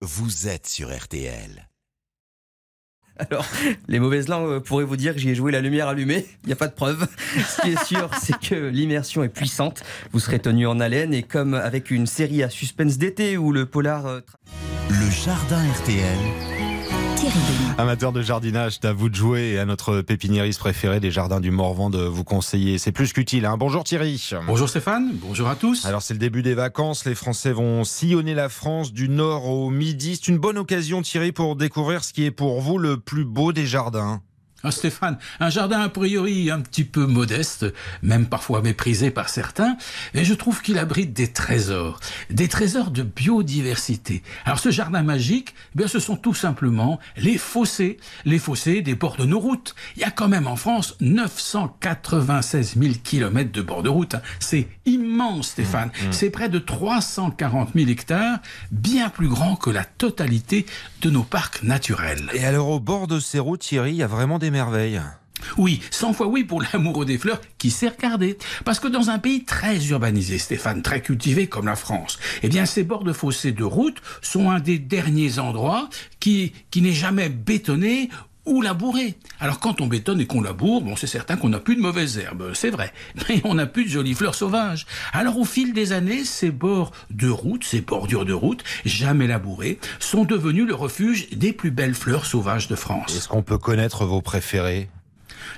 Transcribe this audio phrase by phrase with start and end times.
[0.00, 1.68] vous êtes sur RTL.
[3.20, 3.44] Alors,
[3.88, 6.24] les mauvaises langues pourraient vous dire que j'y ai joué la lumière allumée.
[6.44, 7.08] Il n'y a pas de preuve.
[7.34, 9.82] Ce qui est sûr, c'est que l'immersion est puissante.
[10.12, 13.66] Vous serez tenu en haleine et comme avec une série à suspense d'été où le
[13.66, 14.06] polar.
[14.06, 14.20] euh,
[14.88, 16.67] Le jardin RTL.
[17.78, 21.40] Amateur de jardinage, c'est à vous de jouer et à notre pépiniériste préféré des jardins
[21.40, 22.78] du Morvan de vous conseiller.
[22.78, 23.44] C'est plus qu'utile.
[23.46, 23.56] hein.
[23.56, 24.30] Bonjour Thierry.
[24.46, 25.84] Bonjour Stéphane, bonjour à tous.
[25.86, 29.70] Alors c'est le début des vacances, les Français vont sillonner la France du nord au
[29.70, 30.16] midi.
[30.16, 33.52] C'est une bonne occasion Thierry pour découvrir ce qui est pour vous le plus beau
[33.52, 34.20] des jardins.
[34.64, 37.66] Ah, Stéphane, un jardin a priori un petit peu modeste,
[38.02, 39.76] même parfois méprisé par certains,
[40.14, 44.24] et je trouve qu'il abrite des trésors, des trésors de biodiversité.
[44.44, 48.96] Alors ce jardin magique, eh bien ce sont tout simplement les fossés, les fossés des
[48.96, 49.76] bords de nos routes.
[49.94, 54.16] Il y a quand même en France 996 000 kilomètres de bords de route.
[54.16, 54.22] hein.
[54.40, 54.66] C'est
[55.42, 55.90] Stéphane.
[56.10, 58.38] C'est près de 340 000 hectares,
[58.70, 60.66] bien plus grand que la totalité
[61.02, 62.30] de nos parcs naturels.
[62.34, 65.00] Et alors au bord de ces routes Thierry, il y a vraiment des merveilles.
[65.56, 68.36] Oui, 100 fois oui pour l'amoureux des fleurs qui sait regarder.
[68.64, 72.66] Parce que dans un pays très urbanisé, Stéphane, très cultivé comme la France, eh bien
[72.66, 75.88] ces bords de fossés de route sont un des derniers endroits
[76.20, 78.10] qui, qui n'est jamais bétonné
[78.46, 79.14] ou labouré.
[79.40, 82.18] Alors quand on bétonne et qu'on laboure, bon c'est certain qu'on n'a plus de mauvaises
[82.18, 82.92] herbes, c'est vrai,
[83.28, 84.86] mais on n'a plus de jolies fleurs sauvages.
[85.12, 89.78] Alors au fil des années, ces bords de route, ces bordures de route, jamais labourés,
[90.00, 93.14] sont devenus le refuge des plus belles fleurs sauvages de France.
[93.16, 94.88] Est-ce qu'on peut connaître vos préférés?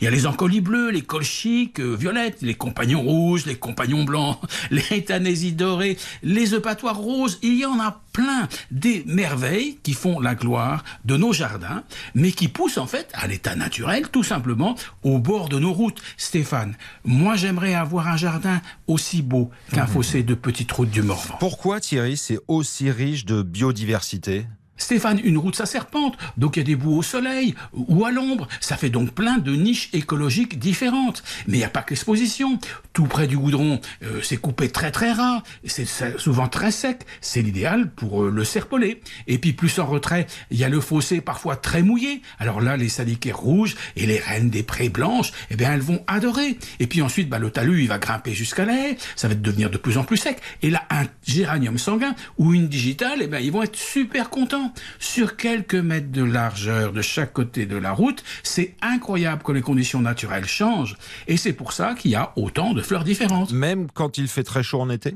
[0.00, 4.04] Il y a les encolis bleus, les colchiques euh, violettes, les compagnons rouges, les compagnons
[4.04, 4.38] blancs,
[4.70, 7.38] les tanésies dorées, les eupatoires roses.
[7.42, 12.32] Il y en a plein des merveilles qui font la gloire de nos jardins, mais
[12.32, 16.00] qui poussent en fait à l'état naturel, tout simplement, au bord de nos routes.
[16.16, 21.36] Stéphane, moi j'aimerais avoir un jardin aussi beau qu'un fossé de petite route du Morvan.
[21.38, 24.46] Pourquoi Thierry c'est aussi riche de biodiversité?
[24.78, 28.10] Stéphane, une route ça serpente, donc il y a des bouts au soleil ou à
[28.10, 28.48] l'ombre.
[28.60, 31.22] Ça fait donc plein de niches écologiques différentes.
[31.46, 32.58] Mais il n'y a pas que l'exposition.
[32.92, 35.86] Tout près du goudron, euh, c'est coupé très très ras, c'est
[36.18, 37.02] souvent très sec.
[37.20, 39.00] C'est l'idéal pour euh, le serpoler.
[39.26, 42.22] Et puis plus en retrait, il y a le fossé parfois très mouillé.
[42.38, 46.02] Alors là, les salicaires rouges et les reines des prés blanches, eh bien elles vont
[46.06, 46.58] adorer.
[46.80, 48.96] Et puis ensuite, bah, le talus, il va grimper jusqu'à la haie.
[49.16, 50.38] Ça va devenir de plus en plus sec.
[50.62, 54.67] Et là, un géranium sanguin ou une digitale, eh bien ils vont être super contents.
[54.98, 59.62] Sur quelques mètres de largeur de chaque côté de la route, c'est incroyable que les
[59.62, 60.96] conditions naturelles changent.
[61.26, 63.52] Et c'est pour ça qu'il y a autant de fleurs différentes.
[63.52, 65.14] Même quand il fait très chaud en été?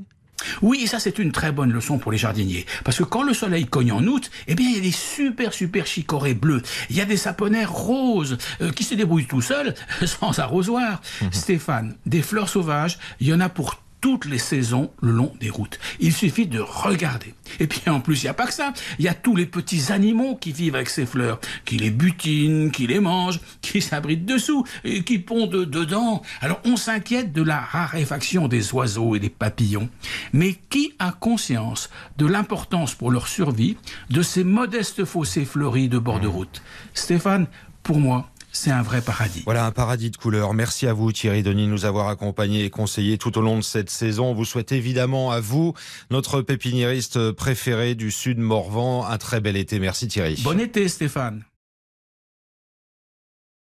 [0.61, 2.67] Oui, et ça c'est une très bonne leçon pour les jardiniers.
[2.85, 5.53] Parce que quand le soleil cogne en août, eh bien il y a des super
[5.53, 6.63] super chicorées bleues.
[6.91, 9.75] Il y a des saponaires roses euh, qui se débrouillent tout seuls
[10.05, 11.01] sans arrosoir.
[11.31, 15.49] Stéphane, des fleurs sauvages, il y en a pour toutes les saisons le long des
[15.49, 15.79] routes.
[16.01, 17.35] Il suffit de regarder.
[17.61, 18.75] Et puis en plus, il n'y a pas que ça.
[18.99, 22.73] Il y a tous les petits animaux qui vivent avec ces fleurs, qui les butinent,
[22.73, 26.21] qui les mangent, qui s'abritent dessous, et qui pondent dedans.
[26.41, 29.89] Alors on s'inquiète de la raréfaction des oiseaux et des papillons.
[30.33, 31.89] Mais qui a conscience
[32.19, 33.77] de l'importance pour leur survie
[34.11, 36.63] de ces modestes fossés fleuris de bord de route?
[36.93, 37.47] Stéphane,
[37.85, 39.43] pour moi, c'est un vrai paradis.
[39.45, 40.55] Voilà un paradis de couleurs.
[40.55, 43.63] Merci à vous Thierry Denis de nous avoir accompagnés et conseillés tout au long de
[43.63, 44.27] cette saison.
[44.27, 45.75] On vous souhaite évidemment à vous,
[46.11, 49.79] notre pépiniériste préféré du Sud Morvan, un très bel été.
[49.79, 50.41] Merci Thierry.
[50.45, 51.45] Bon été, Stéphane.